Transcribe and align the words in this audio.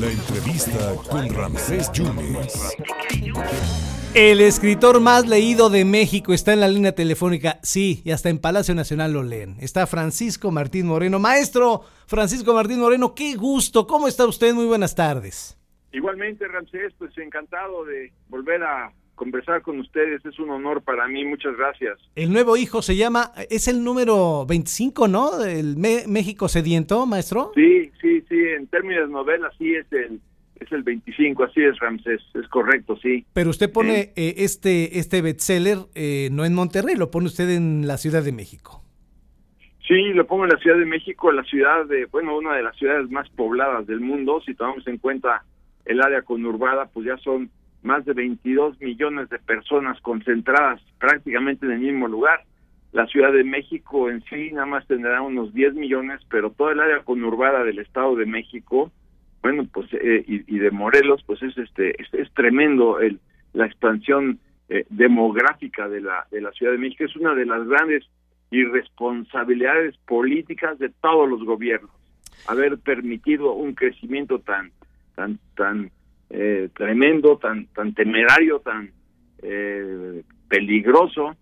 La 0.00 0.10
entrevista 0.10 0.94
con 1.10 1.28
Ramsés 1.34 1.90
Yunes. 1.92 2.76
El 4.14 4.40
escritor 4.40 5.00
más 5.00 5.26
leído 5.26 5.70
de 5.70 5.84
México 5.84 6.32
está 6.32 6.52
en 6.52 6.60
la 6.60 6.68
línea 6.68 6.92
telefónica. 6.92 7.58
Sí, 7.62 8.00
y 8.04 8.10
hasta 8.10 8.28
en 8.30 8.38
Palacio 8.38 8.74
Nacional 8.74 9.12
lo 9.12 9.22
leen. 9.22 9.56
Está 9.60 9.86
Francisco 9.86 10.50
Martín 10.50 10.86
Moreno. 10.86 11.18
Maestro 11.18 11.82
Francisco 12.06 12.54
Martín 12.54 12.80
Moreno, 12.80 13.14
qué 13.14 13.34
gusto. 13.34 13.86
¿Cómo 13.86 14.08
está 14.08 14.26
usted? 14.26 14.54
Muy 14.54 14.66
buenas 14.66 14.94
tardes. 14.94 15.58
Igualmente, 15.92 16.46
Ramsés, 16.48 16.94
pues 16.98 17.16
encantado 17.18 17.84
de 17.84 18.12
volver 18.28 18.62
a 18.62 18.92
conversar 19.18 19.60
con 19.60 19.78
ustedes. 19.80 20.24
Es 20.24 20.38
un 20.38 20.48
honor 20.48 20.80
para 20.82 21.06
mí. 21.08 21.24
Muchas 21.26 21.54
gracias. 21.56 21.98
El 22.14 22.32
nuevo 22.32 22.56
hijo 22.56 22.80
se 22.80 22.96
llama, 22.96 23.32
es 23.50 23.68
el 23.68 23.84
número 23.84 24.46
25, 24.46 25.08
¿no? 25.08 25.44
El 25.44 25.76
México 25.76 26.48
Sediento, 26.48 27.04
maestro. 27.04 27.52
Sí, 27.54 27.90
sí, 28.00 28.22
sí. 28.28 28.38
En 28.56 28.66
términos 28.68 29.08
de 29.08 29.12
novela, 29.12 29.50
sí 29.58 29.74
es 29.74 29.92
el 29.92 30.20
es 30.60 30.72
el 30.72 30.82
25, 30.82 31.44
así 31.44 31.62
es, 31.62 31.78
Ramsés, 31.78 32.20
es 32.34 32.48
correcto, 32.48 32.96
sí. 33.00 33.24
Pero 33.32 33.50
usted 33.50 33.72
pone 33.72 34.12
eh, 34.16 34.34
este, 34.38 34.98
este 34.98 35.22
bestseller 35.22 35.78
eh, 35.94 36.30
no 36.32 36.44
en 36.44 36.54
Monterrey, 36.54 36.96
lo 36.96 37.10
pone 37.10 37.26
usted 37.26 37.48
en 37.50 37.86
la 37.86 37.96
Ciudad 37.96 38.24
de 38.24 38.32
México. 38.32 38.82
Sí, 39.86 40.12
lo 40.12 40.26
pongo 40.26 40.44
en 40.44 40.50
la 40.50 40.58
Ciudad 40.58 40.76
de 40.76 40.84
México, 40.84 41.32
la 41.32 41.44
ciudad 41.44 41.86
de, 41.86 42.06
bueno, 42.06 42.36
una 42.36 42.54
de 42.54 42.62
las 42.62 42.76
ciudades 42.76 43.10
más 43.10 43.28
pobladas 43.30 43.86
del 43.86 44.00
mundo, 44.00 44.42
si 44.44 44.54
tomamos 44.54 44.86
en 44.86 44.98
cuenta 44.98 45.44
el 45.84 46.02
área 46.02 46.22
conurbada, 46.22 46.86
pues 46.86 47.06
ya 47.06 47.16
son 47.18 47.50
más 47.82 48.04
de 48.04 48.12
22 48.12 48.80
millones 48.80 49.28
de 49.28 49.38
personas 49.38 50.00
concentradas 50.00 50.80
prácticamente 50.98 51.66
en 51.66 51.72
el 51.72 51.80
mismo 51.80 52.08
lugar. 52.08 52.42
La 52.92 53.06
Ciudad 53.06 53.32
de 53.32 53.44
México 53.44 54.10
en 54.10 54.22
sí 54.24 54.50
nada 54.52 54.66
más 54.66 54.86
tendrá 54.86 55.20
unos 55.20 55.52
10 55.52 55.74
millones, 55.74 56.20
pero 56.30 56.50
toda 56.50 56.72
el 56.72 56.80
área 56.80 57.02
conurbada 57.04 57.62
del 57.64 57.78
Estado 57.78 58.16
de 58.16 58.26
México, 58.26 58.90
bueno, 59.42 59.66
pues 59.72 59.88
eh, 59.92 60.24
y, 60.26 60.58
de 60.58 60.70
Morelos, 60.70 61.22
pues 61.26 61.42
es 61.42 61.56
este 61.58 61.94
es, 62.00 62.32
tremendo 62.34 63.00
el 63.00 63.20
la 63.52 63.66
expansión 63.66 64.38
eh, 64.68 64.84
demográfica 64.90 65.88
de 65.88 66.00
la 66.00 66.26
de 66.30 66.40
la 66.40 66.52
Ciudad 66.52 66.72
de 66.72 66.78
México 66.78 67.04
es 67.04 67.16
una 67.16 67.34
de 67.34 67.46
las 67.46 67.66
grandes 67.66 68.04
irresponsabilidades 68.50 69.96
políticas 70.06 70.78
de 70.78 70.88
todos 70.88 71.28
los 71.28 71.44
gobiernos 71.44 71.90
haber 72.46 72.78
permitido 72.78 73.52
un 73.52 73.74
crecimiento 73.74 74.38
tan 74.40 74.70
tan 75.14 75.38
tan 75.56 75.90
eh, 76.30 76.68
tremendo 76.74 77.38
tan 77.38 77.66
tan 77.68 77.94
temerario 77.94 78.60
tan 78.60 78.90
peligroso 80.48 81.36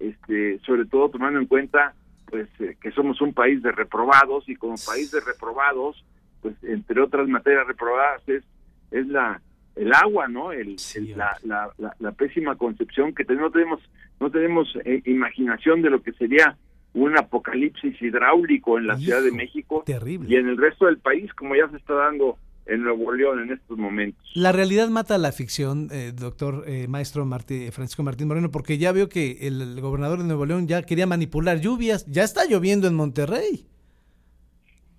este 0.00 0.58
sobre 0.60 0.84
todo 0.86 1.10
tomando 1.10 1.38
en 1.38 1.46
cuenta 1.46 1.94
pues 2.28 2.48
que 2.58 2.90
somos 2.90 3.20
un 3.20 3.32
país 3.32 3.62
de 3.62 3.70
reprobados 3.70 4.48
y 4.48 4.56
como 4.56 4.74
país 4.84 5.12
de 5.12 5.20
reprobados 5.20 6.04
pues 6.42 6.54
entre 6.64 7.00
otras 7.00 7.28
materias 7.28 7.66
reprobadas 7.66 8.28
es, 8.28 8.44
es 8.90 9.06
la 9.06 9.40
el 9.76 9.92
agua, 9.92 10.26
¿no? 10.26 10.52
El, 10.52 10.76
la, 11.16 11.36
la, 11.44 11.70
la, 11.98 12.12
pésima 12.12 12.56
concepción 12.56 13.14
que 13.14 13.24
no 13.34 13.50
tenemos 13.50 13.80
no 14.18 14.30
tenemos 14.30 14.68
eh, 14.84 15.02
imaginación 15.04 15.82
de 15.82 15.90
lo 15.90 16.02
que 16.02 16.12
sería 16.12 16.56
un 16.94 17.16
apocalipsis 17.18 18.00
hidráulico 18.00 18.78
en 18.78 18.86
la 18.86 18.96
Ciudad 18.96 19.22
de 19.22 19.32
México 19.32 19.82
terrible. 19.84 20.30
y 20.30 20.36
en 20.36 20.48
el 20.48 20.56
resto 20.56 20.86
del 20.86 20.96
país, 20.96 21.30
como 21.34 21.54
ya 21.54 21.68
se 21.68 21.76
está 21.76 21.92
dando 21.92 22.38
en 22.66 22.82
Nuevo 22.82 23.12
León 23.12 23.40
en 23.40 23.52
estos 23.52 23.78
momentos. 23.78 24.20
La 24.34 24.52
realidad 24.52 24.88
mata 24.88 25.18
la 25.18 25.32
ficción, 25.32 25.88
eh, 25.92 26.12
doctor 26.14 26.64
eh, 26.66 26.88
maestro 26.88 27.24
Martí, 27.24 27.70
Francisco 27.70 28.02
Martín 28.02 28.28
Moreno, 28.28 28.50
porque 28.50 28.78
ya 28.78 28.92
veo 28.92 29.08
que 29.08 29.38
el 29.42 29.80
gobernador 29.80 30.18
de 30.18 30.24
Nuevo 30.24 30.46
León 30.46 30.66
ya 30.66 30.82
quería 30.82 31.06
manipular 31.06 31.60
lluvias, 31.60 32.06
ya 32.06 32.24
está 32.24 32.44
lloviendo 32.46 32.88
en 32.88 32.94
Monterrey. 32.94 33.66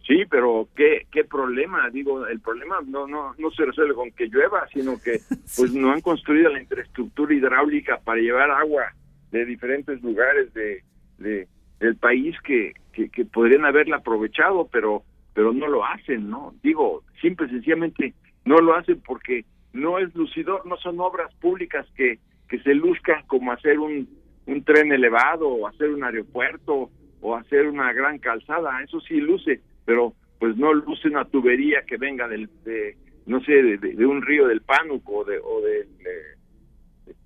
Sí, 0.05 0.23
pero 0.29 0.69
qué, 0.73 1.05
qué 1.11 1.25
problema, 1.25 1.89
digo, 1.89 2.25
el 2.27 2.39
problema 2.39 2.77
no, 2.87 3.07
no, 3.07 3.35
no 3.37 3.51
se 3.51 3.65
resuelve 3.65 3.93
con 3.93 4.11
que 4.11 4.27
llueva, 4.27 4.65
sino 4.73 4.97
que 5.01 5.19
pues 5.57 5.73
no 5.73 5.91
han 5.91 6.01
construido 6.01 6.49
la 6.49 6.61
infraestructura 6.61 7.33
hidráulica 7.33 7.99
para 8.03 8.21
llevar 8.21 8.49
agua 8.51 8.93
de 9.31 9.45
diferentes 9.45 10.01
lugares 10.01 10.53
de, 10.53 10.83
de 11.17 11.47
del 11.79 11.95
país 11.95 12.35
que, 12.43 12.73
que, 12.91 13.25
podrían 13.25 13.65
haberla 13.65 13.97
aprovechado, 13.97 14.67
pero 14.71 15.03
pero 15.37 15.53
no 15.53 15.67
lo 15.67 15.85
hacen, 15.85 16.31
¿no? 16.31 16.55
Digo, 16.63 17.03
simple 17.21 17.47
sencillamente 17.47 18.15
no 18.43 18.57
lo 18.57 18.73
hacen 18.73 18.99
porque 19.05 19.45
no 19.71 19.99
es 19.99 20.15
lucidor, 20.15 20.65
no 20.65 20.77
son 20.77 20.99
obras 20.99 21.31
públicas 21.35 21.85
que, 21.95 22.17
que 22.49 22.57
se 22.63 22.73
luzcan 22.73 23.23
como 23.27 23.51
hacer 23.51 23.77
un, 23.77 24.09
un 24.47 24.63
tren 24.63 24.91
elevado 24.91 25.47
o 25.47 25.67
hacer 25.67 25.91
un 25.91 26.03
aeropuerto 26.03 26.89
o 27.21 27.35
hacer 27.35 27.67
una 27.67 27.93
gran 27.93 28.17
calzada, 28.17 28.81
eso 28.81 28.99
sí 29.01 29.21
luce, 29.21 29.61
pero 29.85 30.15
pues 30.39 30.57
no 30.57 30.73
luce 30.73 31.07
una 31.07 31.25
tubería 31.25 31.83
que 31.83 31.97
venga 31.97 32.27
del, 32.27 32.49
de, 32.65 32.97
no 33.27 33.39
sé, 33.41 33.61
de, 33.61 34.05
un 34.07 34.23
río 34.23 34.47
del 34.47 34.61
Pánuco 34.61 35.17
o 35.17 35.23
de, 35.23 35.37
o 35.37 35.61
de, 35.61 35.87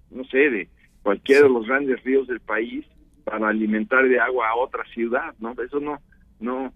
no 0.09 0.25
sé, 0.25 0.49
de 0.49 0.67
cualquiera 1.01 1.43
de 1.43 1.49
los 1.49 1.65
grandes 1.65 2.03
ríos 2.03 2.27
del 2.27 2.41
país 2.41 2.85
para 3.23 3.47
alimentar 3.47 4.05
de 4.05 4.19
agua 4.19 4.49
a 4.49 4.57
otra 4.57 4.83
ciudad, 4.93 5.33
¿no? 5.39 5.53
Eso 5.63 5.79
no, 5.79 6.01
no, 6.41 6.73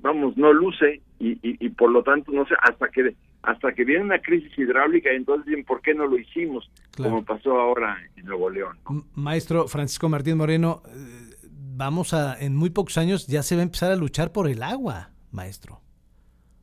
vamos, 0.00 0.36
no 0.36 0.52
luce 0.52 1.02
y, 1.18 1.38
y, 1.42 1.68
por 1.70 1.90
lo 1.90 2.02
tanto, 2.02 2.32
no 2.32 2.46
sé, 2.46 2.54
hasta 2.62 2.88
que 2.88 3.16
hasta 3.42 3.72
que 3.72 3.84
viene 3.84 4.04
una 4.04 4.18
crisis 4.18 4.56
hidráulica, 4.58 5.10
entonces 5.10 5.46
bien, 5.46 5.64
¿por 5.64 5.80
qué 5.80 5.94
no 5.94 6.06
lo 6.06 6.18
hicimos? 6.18 6.70
Como 6.96 7.24
pasó 7.24 7.58
ahora 7.58 7.96
en 8.16 8.26
Nuevo 8.26 8.50
León. 8.50 8.76
Maestro 9.14 9.68
Francisco 9.68 10.08
Martín 10.08 10.36
Moreno, 10.36 10.82
eh, 10.86 11.28
vamos 11.76 12.12
a, 12.14 12.38
en 12.38 12.56
muy 12.56 12.70
pocos 12.70 12.98
años 12.98 13.26
ya 13.26 13.42
se 13.42 13.54
va 13.54 13.60
a 13.60 13.64
empezar 13.64 13.92
a 13.92 13.96
luchar 13.96 14.32
por 14.32 14.48
el 14.48 14.62
agua, 14.62 15.10
maestro. 15.30 15.80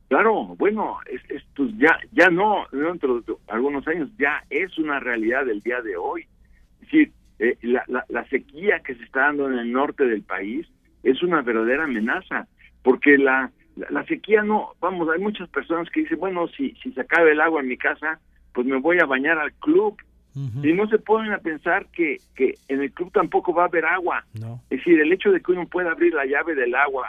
Claro, 0.08 0.54
bueno, 0.56 0.98
es, 1.10 1.42
pues 1.56 1.70
ya, 1.78 1.98
ya 2.12 2.28
no, 2.28 2.66
dentro 2.70 3.20
de 3.22 3.34
algunos 3.48 3.86
años 3.88 4.08
ya 4.18 4.44
es 4.50 4.78
una 4.78 5.00
realidad 5.00 5.44
del 5.46 5.62
día 5.62 5.80
de 5.80 5.96
hoy. 5.96 6.26
Es 6.74 6.80
decir, 6.80 7.12
eh, 7.38 7.58
la, 7.62 8.04
la, 8.08 8.28
sequía 8.28 8.80
que 8.80 8.94
se 8.94 9.02
está 9.02 9.20
dando 9.22 9.50
en 9.50 9.58
el 9.58 9.72
norte 9.72 10.04
del 10.06 10.22
país 10.22 10.66
es 11.02 11.22
una 11.22 11.42
verdadera 11.42 11.84
amenaza, 11.84 12.46
porque 12.86 13.18
la, 13.18 13.50
la, 13.90 14.04
sequía 14.04 14.44
no, 14.44 14.68
vamos, 14.80 15.08
hay 15.12 15.20
muchas 15.20 15.48
personas 15.48 15.90
que 15.90 16.02
dicen, 16.02 16.20
bueno, 16.20 16.46
si, 16.46 16.70
si 16.80 16.92
se 16.92 17.00
acaba 17.00 17.28
el 17.28 17.40
agua 17.40 17.60
en 17.60 17.66
mi 17.66 17.76
casa, 17.76 18.20
pues 18.54 18.64
me 18.64 18.78
voy 18.78 19.00
a 19.00 19.06
bañar 19.06 19.38
al 19.38 19.52
club, 19.54 19.96
y 20.62 20.72
no 20.72 20.86
se 20.86 20.98
ponen 20.98 21.32
a 21.32 21.38
pensar 21.38 21.86
que, 21.86 22.18
que 22.36 22.54
en 22.68 22.82
el 22.82 22.92
club 22.92 23.10
tampoco 23.10 23.52
va 23.52 23.62
a 23.62 23.66
haber 23.66 23.86
agua. 23.86 24.24
Es 24.70 24.78
decir, 24.78 25.00
el 25.00 25.12
hecho 25.12 25.32
de 25.32 25.40
que 25.40 25.50
uno 25.50 25.66
pueda 25.66 25.90
abrir 25.90 26.14
la 26.14 26.26
llave 26.26 26.54
del 26.54 26.76
agua 26.76 27.08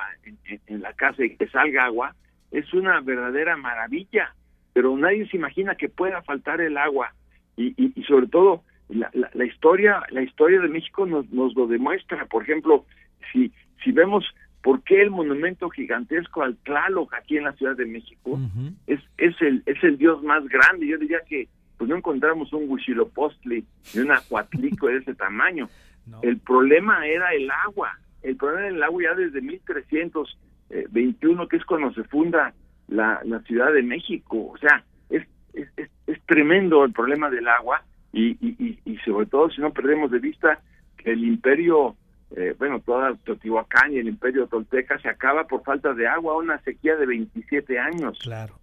en, 0.65 0.81
la 0.81 0.93
casa 0.93 1.23
y 1.23 1.35
que 1.35 1.47
salga 1.49 1.85
agua 1.85 2.15
es 2.49 2.73
una 2.73 3.01
verdadera 3.01 3.55
maravilla, 3.55 4.33
pero 4.73 4.97
nadie 4.97 5.27
se 5.27 5.37
imagina 5.37 5.75
que 5.75 5.89
pueda 5.89 6.23
faltar 6.23 6.59
el 6.59 6.77
agua. 6.77 7.13
Y, 7.55 7.75
y, 7.77 8.03
sobre 8.05 8.27
todo, 8.27 8.63
la, 8.89 9.11
la, 9.13 9.45
historia 9.45 10.01
la 10.09 10.23
historia 10.23 10.59
de 10.59 10.69
México 10.69 11.05
nos, 11.05 11.29
nos 11.29 11.53
lo 11.53 11.67
demuestra. 11.67 12.25
Por 12.25 12.43
ejemplo, 12.43 12.85
si, 13.31 13.51
si 13.83 13.91
vemos 13.91 14.25
por 14.67 14.83
qué 14.83 15.01
el 15.01 15.11
monumento 15.11 15.69
gigantesco 15.69 16.43
al 16.43 16.57
Tlaloc 16.57 17.13
aquí 17.13 17.37
en 17.37 17.45
la 17.45 17.53
Ciudad 17.53 17.77
de 17.77 17.85
México 17.85 18.37
es, 18.85 18.99
es, 19.17 19.41
el, 19.41 19.63
es 19.65 19.81
el 19.81 19.97
dios 19.97 20.21
más 20.23 20.45
grande. 20.49 20.85
Yo 20.85 20.97
diría 20.97 21.19
que 21.25 21.47
pues 21.77 21.89
no 21.89 21.95
encontramos 21.95 22.51
un 22.51 22.69
Huitzilopochtli 22.69 23.63
ni 23.95 24.01
un 24.01 24.11
acuatlico 24.11 24.87
de 24.87 24.97
ese 24.97 25.15
tamaño. 25.15 25.69
El 26.21 26.39
problema 26.39 27.07
era 27.07 27.33
el 27.33 27.49
agua. 27.49 27.97
El 28.21 28.35
problema 28.35 28.67
era 28.67 28.75
el 28.75 28.83
agua 28.83 29.03
ya 29.03 29.15
desde 29.15 29.39
1321, 29.39 31.47
que 31.47 31.55
es 31.55 31.63
cuando 31.63 31.93
se 31.93 32.03
funda 32.03 32.53
la, 32.89 33.21
la 33.23 33.39
Ciudad 33.43 33.71
de 33.71 33.83
México. 33.83 34.51
O 34.51 34.57
sea, 34.57 34.83
es, 35.09 35.25
es, 35.53 35.69
es, 36.07 36.21
tremendo 36.25 36.83
el 36.83 36.91
problema 36.91 37.29
del 37.29 37.47
agua 37.47 37.85
y, 38.11 38.31
y, 38.45 38.79
y, 38.83 38.97
sobre 39.05 39.27
todo 39.27 39.49
si 39.49 39.61
no 39.61 39.71
perdemos 39.71 40.11
de 40.11 40.19
vista 40.19 40.59
que 40.97 41.13
el 41.13 41.23
imperio, 41.23 41.95
eh, 42.35 42.55
bueno, 42.57 42.81
toda 42.81 43.15
Teotihuacán 43.23 43.93
y 43.93 43.97
el 43.97 44.07
imperio 44.07 44.47
tolteca 44.47 44.99
se 44.99 45.09
acaba 45.09 45.47
por 45.47 45.63
falta 45.63 45.93
de 45.93 46.07
agua, 46.07 46.37
una 46.37 46.59
sequía 46.61 46.95
de 46.95 47.05
27 47.05 47.79
años. 47.79 48.19
Claro. 48.21 48.59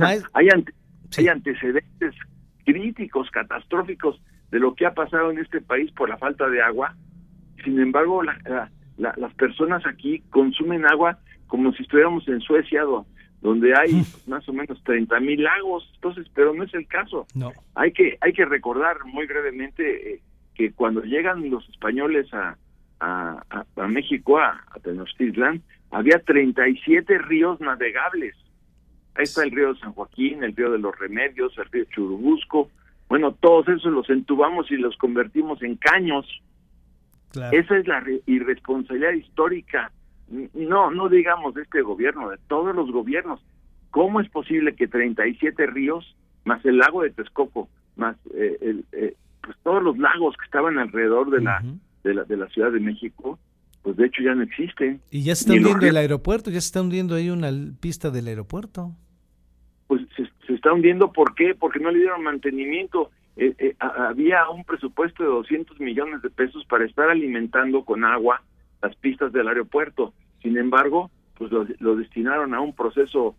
hay, 0.00 0.20
hay 0.32 1.28
antecedentes 1.28 2.14
críticos, 2.64 3.30
catastróficos 3.30 4.20
de 4.50 4.60
lo 4.60 4.74
que 4.74 4.86
ha 4.86 4.94
pasado 4.94 5.30
en 5.30 5.38
este 5.38 5.60
país 5.60 5.90
por 5.92 6.08
la 6.08 6.16
falta 6.16 6.48
de 6.48 6.62
agua. 6.62 6.94
Sin 7.64 7.78
embargo, 7.80 8.22
las 8.22 9.34
personas 9.34 9.84
aquí 9.86 10.20
consumen 10.30 10.86
agua 10.86 11.18
como 11.46 11.72
si 11.74 11.82
estuviéramos 11.82 12.26
en 12.28 12.40
Suecia, 12.40 12.82
donde 13.42 13.74
hay 13.76 14.02
más 14.26 14.48
o 14.48 14.52
menos 14.52 14.82
30 14.84 15.20
mil 15.20 15.42
lagos. 15.42 15.90
Entonces, 15.96 16.26
pero 16.34 16.54
no 16.54 16.64
es 16.64 16.72
el 16.72 16.86
caso. 16.86 17.26
No. 17.34 17.52
Hay 17.74 17.92
que 17.92 18.16
hay 18.20 18.32
que 18.32 18.46
recordar 18.46 19.04
muy 19.04 19.26
brevemente 19.26 20.14
eh, 20.14 20.22
que 20.54 20.72
cuando 20.72 21.02
llegan 21.02 21.50
los 21.50 21.68
españoles 21.68 22.32
a, 22.32 22.56
a, 23.02 23.64
a, 23.76 23.88
México, 23.88 24.38
a, 24.38 24.64
a 24.70 24.78
Tenochtitlan, 24.80 25.62
había 25.90 26.18
37 26.20 27.18
ríos 27.18 27.60
navegables 27.60 28.36
Ahí 29.14 29.24
está 29.24 29.42
el 29.42 29.50
río 29.50 29.74
de 29.74 29.80
San 29.80 29.92
Joaquín, 29.92 30.42
el 30.42 30.56
río 30.56 30.70
de 30.72 30.78
los 30.78 30.98
Remedios, 30.98 31.52
el 31.58 31.66
río 31.66 31.84
Churubusco. 31.94 32.70
Bueno, 33.10 33.32
todos 33.32 33.68
esos 33.68 33.92
los 33.92 34.08
entubamos 34.08 34.70
y 34.70 34.76
los 34.76 34.96
convertimos 34.96 35.62
en 35.62 35.76
caños. 35.76 36.26
Esa 37.34 37.76
es 37.76 37.86
la 37.86 38.02
irresponsabilidad 38.24 39.12
histórica 39.12 39.92
no, 40.54 40.90
no 40.90 41.08
digamos 41.08 41.54
de 41.54 41.62
este 41.62 41.82
gobierno, 41.82 42.30
de 42.30 42.38
todos 42.48 42.74
los 42.74 42.90
gobiernos. 42.90 43.40
¿Cómo 43.90 44.20
es 44.20 44.28
posible 44.30 44.74
que 44.74 44.88
37 44.88 45.66
ríos, 45.66 46.16
más 46.44 46.64
el 46.64 46.78
lago 46.78 47.02
de 47.02 47.10
Texcoco, 47.10 47.68
más 47.96 48.16
eh, 48.34 48.56
el, 48.62 48.84
eh, 48.92 49.14
pues 49.42 49.56
todos 49.62 49.82
los 49.82 49.98
lagos 49.98 50.34
que 50.38 50.44
estaban 50.46 50.78
alrededor 50.78 51.30
de, 51.30 51.42
la, 51.42 51.62
de, 52.04 52.14
la, 52.14 52.24
de 52.24 52.36
la 52.36 52.48
Ciudad 52.48 52.72
de 52.72 52.80
México, 52.80 53.38
pues 53.82 53.96
de 53.96 54.06
hecho 54.06 54.22
ya 54.22 54.34
no 54.34 54.42
existen. 54.42 55.00
Y 55.10 55.24
ya 55.24 55.34
se 55.34 55.44
está 55.44 55.54
hundiendo 55.54 55.86
el 55.86 55.96
aeropuerto, 55.96 56.50
ya 56.50 56.60
se 56.60 56.66
está 56.66 56.80
hundiendo 56.80 57.14
ahí 57.14 57.30
una 57.30 57.50
pista 57.80 58.10
del 58.10 58.28
aeropuerto. 58.28 58.92
Pues 59.88 60.02
se, 60.16 60.54
está 60.54 60.72
hundiendo, 60.72 61.12
¿por 61.12 61.34
qué? 61.34 61.54
Porque 61.54 61.80
no 61.80 61.90
le 61.90 61.98
dieron 61.98 62.22
mantenimiento. 62.22 63.10
Eh, 63.36 63.54
eh, 63.58 63.74
había 63.78 64.48
un 64.50 64.64
presupuesto 64.64 65.22
de 65.22 65.30
200 65.30 65.80
millones 65.80 66.22
de 66.22 66.30
pesos 66.30 66.64
para 66.66 66.84
estar 66.84 67.08
alimentando 67.08 67.84
con 67.84 68.04
agua 68.04 68.42
las 68.80 68.94
pistas 68.96 69.32
del 69.32 69.48
aeropuerto. 69.48 70.12
Sin 70.42 70.56
embargo, 70.56 71.10
pues 71.36 71.50
lo, 71.50 71.96
destinaron 71.96 72.54
a 72.54 72.60
un 72.60 72.74
proceso 72.74 73.34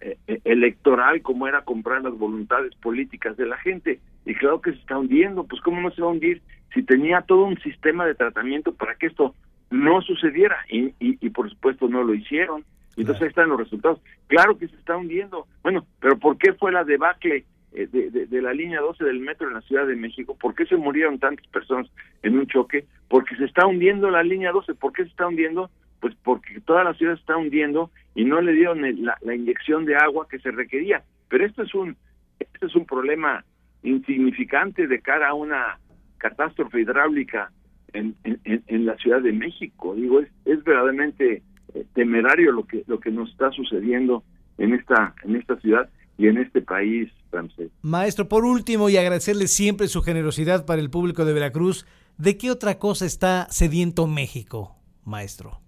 e, 0.00 0.40
electoral 0.44 1.22
como 1.22 1.48
era 1.48 1.62
comprar 1.62 2.02
las 2.02 2.16
voluntades 2.16 2.74
políticas 2.76 3.36
de 3.36 3.46
la 3.46 3.56
gente. 3.56 4.00
Y 4.24 4.34
claro 4.34 4.60
que 4.60 4.72
se 4.72 4.78
está 4.78 4.98
hundiendo, 4.98 5.44
pues 5.44 5.60
¿cómo 5.62 5.80
no 5.80 5.90
se 5.90 6.02
va 6.02 6.08
a 6.08 6.12
hundir 6.12 6.42
si 6.74 6.82
tenía 6.82 7.22
todo 7.22 7.44
un 7.44 7.58
sistema 7.60 8.04
de 8.04 8.14
tratamiento 8.14 8.74
para 8.74 8.96
que 8.96 9.06
esto 9.06 9.34
no 9.70 10.02
sucediera 10.02 10.58
y, 10.68 10.94
y, 10.98 11.30
por 11.30 11.48
supuesto 11.48 11.88
no 11.88 12.02
lo 12.02 12.14
hicieron. 12.14 12.64
Entonces 12.96 13.22
ahí 13.22 13.28
están 13.28 13.48
los 13.48 13.58
resultados. 13.58 14.00
Claro 14.26 14.58
que 14.58 14.68
se 14.68 14.76
está 14.76 14.96
hundiendo. 14.96 15.46
Bueno, 15.62 15.86
pero 16.00 16.18
¿por 16.18 16.38
qué 16.38 16.52
fue 16.52 16.70
la 16.70 16.84
debacle 16.84 17.44
eh, 17.72 17.88
de, 17.90 18.26
de, 18.26 18.42
la 18.42 18.52
línea 18.52 18.80
12 18.80 19.04
del 19.04 19.18
metro 19.18 19.48
en 19.48 19.54
la 19.54 19.62
Ciudad 19.62 19.86
de 19.86 19.96
México? 19.96 20.36
¿Por 20.40 20.54
qué 20.54 20.66
se 20.66 20.76
murieron 20.76 21.18
tantas 21.18 21.46
personas 21.48 21.90
en 22.22 22.38
un 22.38 22.46
choque? 22.46 22.86
Porque 23.08 23.36
se 23.36 23.44
está 23.44 23.66
hundiendo 23.66 24.10
la 24.10 24.22
línea 24.22 24.52
12. 24.52 24.74
¿Por 24.74 24.92
qué 24.92 25.02
se 25.04 25.10
está 25.10 25.26
hundiendo? 25.26 25.70
Pues 26.00 26.14
porque 26.22 26.60
toda 26.60 26.84
la 26.84 26.94
ciudad 26.94 27.14
se 27.14 27.20
está 27.20 27.36
hundiendo 27.36 27.90
y 28.14 28.24
no 28.24 28.40
le 28.40 28.52
dieron 28.52 28.82
la, 29.04 29.16
la 29.22 29.34
inyección 29.34 29.86
de 29.86 29.96
agua 29.96 30.28
que 30.28 30.38
se 30.38 30.52
requería. 30.52 31.02
Pero 31.28 31.46
esto 31.46 31.62
es 31.62 31.74
un 31.74 31.96
esto 32.38 32.66
es 32.66 32.74
un 32.74 32.86
problema 32.86 33.44
insignificante 33.82 34.86
de 34.86 35.00
cara 35.00 35.28
a 35.28 35.34
una 35.34 35.78
catástrofe 36.24 36.80
hidráulica 36.80 37.52
en, 37.92 38.16
en, 38.24 38.86
la 38.86 38.96
Ciudad 38.96 39.20
de 39.20 39.32
México. 39.32 39.94
Digo, 39.94 40.20
es, 40.20 40.28
es 40.46 40.64
verdaderamente 40.64 41.42
eh, 41.74 41.84
temerario 41.94 42.50
lo 42.50 42.66
que 42.66 42.82
lo 42.86 42.98
que 42.98 43.10
nos 43.10 43.30
está 43.30 43.50
sucediendo 43.50 44.24
en 44.56 44.72
esta 44.72 45.14
en 45.22 45.36
esta 45.36 45.60
ciudad 45.60 45.90
y 46.16 46.28
en 46.28 46.38
este 46.38 46.62
país 46.62 47.12
francés. 47.30 47.70
Maestro, 47.82 48.26
por 48.26 48.46
último 48.46 48.88
y 48.88 48.96
agradecerle 48.96 49.48
siempre 49.48 49.86
su 49.86 50.00
generosidad 50.00 50.64
para 50.64 50.80
el 50.80 50.88
público 50.88 51.26
de 51.26 51.34
Veracruz, 51.34 51.86
¿de 52.16 52.38
qué 52.38 52.50
otra 52.50 52.78
cosa 52.78 53.04
está 53.04 53.46
sediento 53.50 54.06
México, 54.06 54.76
maestro? 55.04 55.60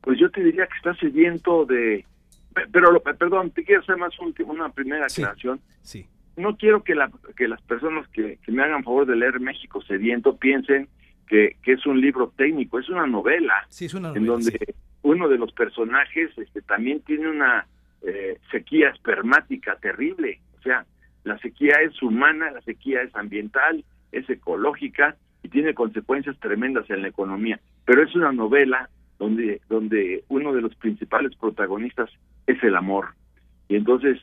Pues 0.00 0.18
yo 0.18 0.28
te 0.30 0.42
diría 0.42 0.66
que 0.66 0.76
está 0.76 0.94
sediento 0.96 1.64
de 1.66 2.04
pero 2.72 3.00
perdón, 3.00 3.52
te 3.52 3.62
quiero 3.62 3.80
hacer 3.80 3.96
más 3.96 4.18
último 4.18 4.52
una 4.52 4.70
primera 4.70 5.06
aclaración. 5.06 5.60
Sí. 5.82 6.08
No 6.36 6.56
quiero 6.56 6.82
que 6.82 6.94
la 6.94 7.10
que 7.36 7.48
las 7.48 7.60
personas 7.62 8.08
que, 8.08 8.38
que 8.44 8.52
me 8.52 8.62
hagan 8.62 8.84
favor 8.84 9.06
de 9.06 9.16
leer 9.16 9.40
México 9.40 9.82
sediento 9.82 10.36
piensen 10.36 10.88
que, 11.32 11.56
es 11.64 11.86
un 11.86 12.00
libro 12.00 12.32
técnico, 12.36 12.78
es 12.78 12.88
una 12.90 13.06
novela, 13.06 13.54
sí, 13.70 13.86
es 13.86 13.94
una 13.94 14.08
novela 14.08 14.20
en 14.20 14.26
donde 14.26 14.74
uno 15.02 15.28
de 15.28 15.38
los 15.38 15.52
personajes 15.52 16.30
este, 16.36 16.60
también 16.60 17.00
tiene 17.00 17.28
una 17.28 17.66
eh, 18.02 18.38
sequía 18.50 18.90
espermática 18.90 19.76
terrible, 19.80 20.40
o 20.58 20.62
sea, 20.62 20.84
la 21.24 21.38
sequía 21.38 21.76
es 21.82 22.02
humana, 22.02 22.50
la 22.50 22.60
sequía 22.62 23.02
es 23.02 23.14
ambiental, 23.14 23.84
es 24.10 24.28
ecológica 24.28 25.16
y 25.42 25.48
tiene 25.48 25.72
consecuencias 25.72 26.38
tremendas 26.38 26.88
en 26.90 27.02
la 27.02 27.08
economía, 27.08 27.60
pero 27.86 28.02
es 28.02 28.14
una 28.14 28.32
novela 28.32 28.90
donde, 29.18 29.60
donde 29.68 30.24
uno 30.28 30.52
de 30.52 30.60
los 30.60 30.74
principales 30.74 31.34
protagonistas 31.36 32.10
es 32.46 32.62
el 32.62 32.76
amor. 32.76 33.14
Y 33.68 33.76
entonces, 33.76 34.20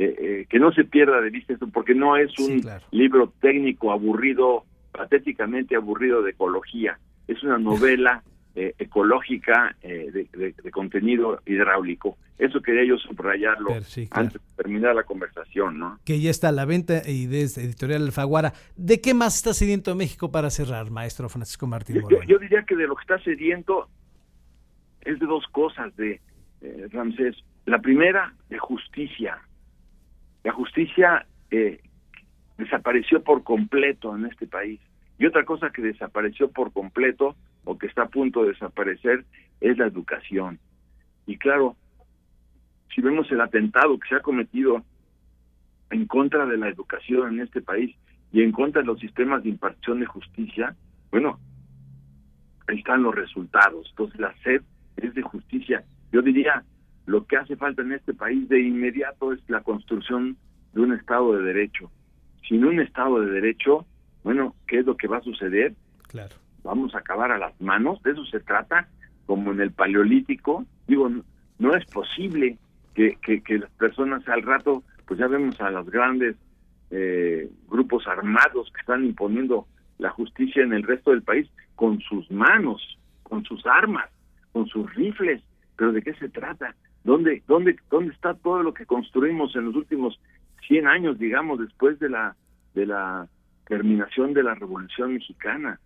eh, 0.00 0.16
eh, 0.18 0.46
que 0.48 0.58
no 0.58 0.72
se 0.72 0.84
pierda 0.84 1.20
de 1.20 1.28
vista 1.28 1.52
eso, 1.52 1.68
porque 1.68 1.94
no 1.94 2.16
es 2.16 2.38
un 2.38 2.62
libro 2.90 3.34
técnico 3.40 3.92
aburrido 3.92 4.64
patéticamente 4.92 5.76
aburrido 5.76 6.22
de 6.22 6.30
ecología. 6.30 6.98
Es 7.28 7.42
una 7.42 7.58
novela 7.58 8.22
eh, 8.54 8.74
ecológica 8.78 9.76
eh, 9.82 10.26
de, 10.32 10.70
contenido 10.70 11.42
hidráulico. 11.44 12.16
Eso 12.38 12.62
quería 12.62 12.84
yo 12.84 12.96
subrayarlo 12.96 13.74
antes 14.10 14.32
de 14.32 14.56
terminar 14.56 14.94
la 14.94 15.02
conversación, 15.02 15.78
¿no? 15.78 15.98
Que 16.06 16.18
ya 16.18 16.30
está 16.30 16.48
a 16.48 16.52
la 16.52 16.64
venta 16.64 17.02
y 17.06 17.26
desde 17.26 17.62
Editorial 17.62 18.02
Alfaguara. 18.02 18.54
¿De 18.76 19.02
qué 19.02 19.12
más 19.12 19.36
está 19.36 19.52
sediento 19.52 19.94
México 19.94 20.32
para 20.32 20.48
cerrar, 20.48 20.90
maestro 20.90 21.28
Francisco 21.28 21.66
Martín 21.66 22.02
yo, 22.08 22.22
yo, 22.26 22.38
diría 22.38 22.62
que 22.62 22.74
de 22.74 22.86
lo 22.86 22.96
que 22.96 23.02
está 23.02 23.18
sediento 23.22 23.90
es 25.02 25.18
de 25.18 25.26
dos 25.26 25.44
cosas, 25.52 25.94
de 25.96 26.20
eh, 26.62 26.88
Ramsés. 26.90 27.36
La 27.66 27.80
primera, 27.80 28.34
de 28.48 28.58
justicia. 28.58 29.38
La 30.44 30.52
justicia 30.52 31.26
eh, 31.50 31.80
desapareció 32.56 33.22
por 33.22 33.42
completo 33.42 34.14
en 34.16 34.26
este 34.26 34.46
país. 34.46 34.80
Y 35.18 35.26
otra 35.26 35.44
cosa 35.44 35.70
que 35.70 35.82
desapareció 35.82 36.50
por 36.50 36.72
completo 36.72 37.36
o 37.64 37.76
que 37.76 37.86
está 37.86 38.02
a 38.02 38.08
punto 38.08 38.42
de 38.42 38.50
desaparecer 38.50 39.24
es 39.60 39.76
la 39.76 39.86
educación. 39.86 40.58
Y 41.26 41.36
claro, 41.36 41.76
si 42.94 43.00
vemos 43.00 43.30
el 43.30 43.40
atentado 43.40 43.98
que 43.98 44.08
se 44.08 44.14
ha 44.16 44.20
cometido 44.20 44.82
en 45.90 46.06
contra 46.06 46.46
de 46.46 46.56
la 46.56 46.68
educación 46.68 47.34
en 47.34 47.40
este 47.40 47.60
país 47.60 47.94
y 48.32 48.42
en 48.42 48.52
contra 48.52 48.80
de 48.80 48.86
los 48.86 49.00
sistemas 49.00 49.42
de 49.42 49.50
impartición 49.50 50.00
de 50.00 50.06
justicia, 50.06 50.74
bueno, 51.10 51.38
ahí 52.66 52.78
están 52.78 53.02
los 53.02 53.14
resultados. 53.14 53.86
Entonces 53.90 54.20
la 54.20 54.34
sed 54.42 54.62
es 54.96 55.14
de 55.14 55.22
justicia. 55.22 55.84
Yo 56.12 56.22
diría, 56.22 56.64
lo 57.06 57.26
que 57.26 57.36
hace 57.36 57.56
falta 57.56 57.82
en 57.82 57.92
este 57.92 58.14
país 58.14 58.48
de 58.48 58.60
inmediato 58.60 59.32
es 59.32 59.40
la 59.48 59.62
construcción 59.62 60.36
de 60.72 60.80
un 60.80 60.92
Estado 60.92 61.36
de 61.36 61.42
Derecho 61.42 61.90
sin 62.50 62.64
un 62.64 62.80
Estado 62.80 63.20
de 63.20 63.30
Derecho, 63.30 63.86
bueno, 64.24 64.56
¿qué 64.66 64.80
es 64.80 64.86
lo 64.86 64.96
que 64.96 65.06
va 65.06 65.18
a 65.18 65.22
suceder? 65.22 65.72
Claro. 66.08 66.34
Vamos 66.64 66.94
a 66.94 66.98
acabar 66.98 67.30
a 67.30 67.38
las 67.38 67.58
manos, 67.60 68.02
de 68.02 68.10
eso 68.10 68.24
se 68.26 68.40
trata, 68.40 68.88
como 69.26 69.52
en 69.52 69.60
el 69.60 69.70
Paleolítico. 69.70 70.66
Digo, 70.88 71.08
no, 71.60 71.76
es 71.76 71.84
posible 71.86 72.58
que, 72.94 73.16
que, 73.22 73.58
las 73.58 73.70
personas 73.70 74.28
al 74.28 74.42
rato, 74.42 74.82
pues 75.06 75.20
ya 75.20 75.28
vemos 75.28 75.60
a 75.60 75.70
los 75.70 75.88
grandes 75.88 76.36
eh, 76.90 77.48
grupos 77.68 78.06
armados 78.08 78.70
que 78.74 78.80
están 78.80 79.04
imponiendo 79.04 79.68
la 79.98 80.10
justicia 80.10 80.64
en 80.64 80.72
el 80.72 80.82
resto 80.82 81.12
del 81.12 81.22
país 81.22 81.48
con 81.76 82.00
sus 82.00 82.28
manos, 82.32 82.98
con 83.22 83.44
sus 83.44 83.64
armas, 83.64 84.10
con 84.52 84.66
sus 84.66 84.92
rifles. 84.94 85.40
Pero 85.76 85.92
¿de 85.92 86.02
qué 86.02 86.14
se 86.14 86.28
trata? 86.28 86.74
¿Dónde, 87.04 87.42
dónde, 87.46 87.76
dónde 87.90 88.12
está 88.12 88.34
todo 88.34 88.62
lo 88.62 88.74
que 88.74 88.86
construimos 88.86 89.54
en 89.56 89.66
los 89.66 89.74
últimos 89.74 90.20
100 90.66 90.86
años, 90.86 91.18
digamos, 91.18 91.58
después 91.58 91.98
de 91.98 92.10
la, 92.10 92.36
de 92.74 92.86
la 92.86 93.28
terminación 93.70 94.34
de 94.34 94.42
la 94.42 94.54
Revolución 94.54 95.14
Mexicana. 95.14 95.80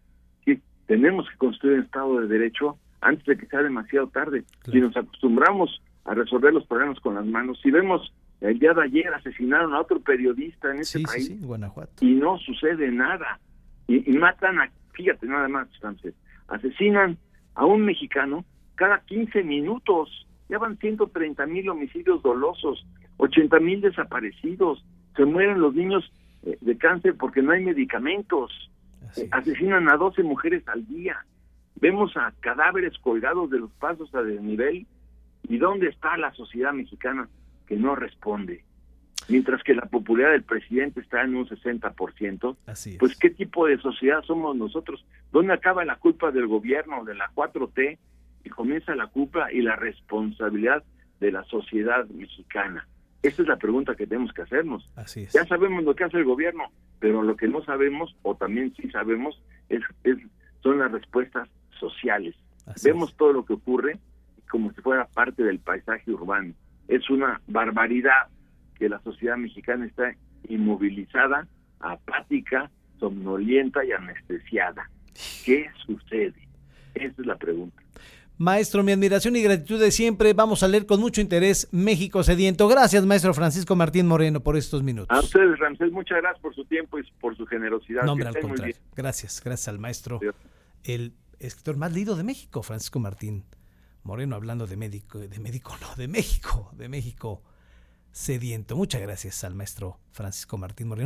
Sí, 0.44 0.60
tenemos 0.86 1.28
que 1.28 1.36
construir 1.36 1.78
un 1.78 1.84
Estado 1.84 2.20
de 2.20 2.26
Derecho 2.26 2.78
antes 3.00 3.24
de 3.26 3.36
que 3.36 3.46
sea 3.46 3.62
demasiado 3.62 4.08
tarde. 4.08 4.44
Si 4.70 4.80
nos 4.80 4.96
acostumbramos 4.96 5.80
a 6.04 6.14
resolver 6.14 6.52
los 6.52 6.66
problemas 6.66 6.98
con 7.00 7.14
las 7.14 7.26
manos, 7.26 7.60
si 7.62 7.70
vemos 7.70 8.12
el 8.40 8.58
día 8.58 8.72
de 8.72 8.82
ayer 8.82 9.12
asesinaron 9.14 9.74
a 9.74 9.80
otro 9.80 10.00
periodista 10.00 10.70
en 10.70 10.80
ese 10.80 11.00
país 11.00 11.40
Guanajuato. 11.40 12.04
y 12.04 12.14
no 12.14 12.38
sucede 12.38 12.90
nada 12.90 13.38
y, 13.86 14.00
matan 14.12 14.58
a, 14.60 14.70
fíjate 14.92 15.26
nada 15.26 15.48
más, 15.48 15.68
asesinan 16.48 17.18
a 17.54 17.66
un 17.66 17.84
mexicano 17.84 18.44
cada 18.76 19.00
15 19.00 19.42
minutos. 19.44 20.26
Ya 20.48 20.58
van 20.58 20.78
130 20.78 21.46
mil 21.46 21.68
homicidios 21.70 22.22
dolosos. 22.22 22.86
80 23.16 23.60
mil 23.60 23.80
desaparecidos, 23.80 24.84
se 25.16 25.24
mueren 25.24 25.60
los 25.60 25.74
niños 25.74 26.10
eh, 26.42 26.58
de 26.60 26.76
cáncer 26.76 27.16
porque 27.16 27.42
no 27.42 27.52
hay 27.52 27.64
medicamentos, 27.64 28.70
asesinan 29.30 29.88
a 29.88 29.96
12 29.96 30.22
mujeres 30.22 30.66
al 30.68 30.86
día, 30.86 31.24
vemos 31.76 32.16
a 32.16 32.32
cadáveres 32.40 32.98
colgados 32.98 33.50
de 33.50 33.60
los 33.60 33.70
pasos 33.72 34.12
a 34.14 34.22
desnivel, 34.22 34.86
¿y 35.48 35.58
dónde 35.58 35.88
está 35.88 36.16
la 36.16 36.32
sociedad 36.34 36.72
mexicana 36.72 37.28
que 37.66 37.76
no 37.76 37.94
responde? 37.94 38.64
Mientras 39.28 39.62
que 39.62 39.74
la 39.74 39.86
popularidad 39.86 40.32
del 40.32 40.42
presidente 40.42 41.00
está 41.00 41.22
en 41.22 41.36
un 41.36 41.46
60%, 41.48 42.56
Así 42.66 42.98
pues 42.98 43.16
¿qué 43.16 43.30
tipo 43.30 43.66
de 43.66 43.78
sociedad 43.78 44.22
somos 44.22 44.54
nosotros? 44.54 45.04
¿Dónde 45.32 45.54
acaba 45.54 45.84
la 45.84 45.96
culpa 45.96 46.30
del 46.30 46.46
gobierno, 46.46 47.04
de 47.04 47.14
la 47.14 47.30
4T, 47.34 47.96
y 48.44 48.50
comienza 48.50 48.94
la 48.94 49.06
culpa 49.08 49.50
y 49.52 49.62
la 49.62 49.76
responsabilidad 49.76 50.84
de 51.20 51.32
la 51.32 51.44
sociedad 51.44 52.06
mexicana? 52.08 52.86
Esa 53.22 53.40
es 53.40 53.48
la 53.48 53.56
pregunta 53.56 53.94
que 53.94 54.06
tenemos 54.06 54.32
que 54.34 54.42
hacernos. 54.42 54.88
Así 54.96 55.26
Ya 55.32 55.46
sabemos 55.46 55.82
lo 55.82 55.94
que 55.94 56.04
hace 56.04 56.18
el 56.18 56.24
gobierno, 56.24 56.64
pero 57.00 57.22
lo 57.22 57.36
que 57.36 57.48
no 57.48 57.64
sabemos, 57.64 58.14
o 58.22 58.34
también 58.34 58.74
sí 58.76 58.90
sabemos, 58.90 59.42
es, 59.70 59.82
son 60.62 60.78
las 60.78 60.92
respuestas 60.92 61.48
sociales. 61.80 62.34
Vemos 62.82 63.16
todo 63.16 63.32
lo 63.32 63.44
que 63.44 63.54
ocurre 63.54 63.98
como 64.50 64.72
si 64.72 64.80
fuera 64.82 65.06
parte 65.06 65.42
del 65.42 65.58
paisaje 65.58 66.10
urbano. 66.10 66.54
Es 66.86 67.08
una 67.10 67.40
barbaridad 67.46 68.28
que 68.74 68.88
la 68.88 69.00
sociedad 69.00 69.36
mexicana 69.36 69.86
está 69.86 70.14
inmovilizada, 70.48 71.48
apática, 71.80 72.70
somnolienta 72.98 73.84
y 73.84 73.92
anestesiada. 73.92 74.90
¿Qué 75.44 75.70
sucede? 75.86 76.48
Esa 76.94 77.20
es 77.20 77.26
la 77.26 77.36
pregunta. 77.36 77.82
Maestro, 78.36 78.82
mi 78.82 78.90
admiración 78.90 79.36
y 79.36 79.42
gratitud 79.42 79.80
de 79.80 79.92
siempre. 79.92 80.32
Vamos 80.32 80.64
a 80.64 80.68
leer 80.68 80.86
con 80.86 80.98
mucho 80.98 81.20
interés 81.20 81.68
México 81.70 82.24
Sediento. 82.24 82.66
Gracias, 82.66 83.06
maestro 83.06 83.32
Francisco 83.32 83.76
Martín 83.76 84.08
Moreno, 84.08 84.40
por 84.40 84.56
estos 84.56 84.82
minutos. 84.82 85.16
A 85.16 85.20
ustedes, 85.20 85.56
Ramsés, 85.58 85.92
muchas 85.92 86.18
gracias 86.18 86.42
por 86.42 86.54
su 86.54 86.64
tiempo 86.64 86.98
y 86.98 87.02
por 87.20 87.36
su 87.36 87.46
generosidad. 87.46 88.02
No, 88.02 88.12
hombre, 88.12 88.28
al 88.28 88.40
contrario. 88.40 88.74
Gracias, 88.96 89.40
gracias 89.44 89.68
al 89.68 89.78
maestro. 89.78 90.18
El 90.82 91.14
escritor 91.38 91.76
más 91.76 91.92
leído 91.92 92.16
de 92.16 92.24
México, 92.24 92.62
Francisco 92.62 92.98
Martín 92.98 93.44
Moreno, 94.02 94.34
hablando 94.34 94.66
de 94.66 94.76
médico, 94.76 95.18
de 95.18 95.38
médico, 95.38 95.76
no, 95.80 95.94
de 95.94 96.08
México, 96.08 96.70
de 96.76 96.88
México 96.88 97.42
Sediento. 98.10 98.76
Muchas 98.76 99.00
gracias 99.00 99.44
al 99.44 99.54
maestro 99.54 99.98
Francisco 100.10 100.58
Martín 100.58 100.88
Moreno. 100.88 101.02